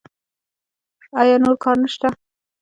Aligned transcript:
ایا 1.19 1.35
نور 1.43 1.55
کار 1.63 1.75
نشته؟ 1.83 2.07